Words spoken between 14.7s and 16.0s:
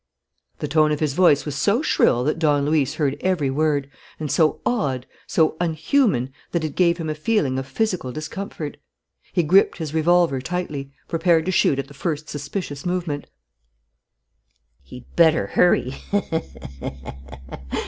"He'd better hurry!"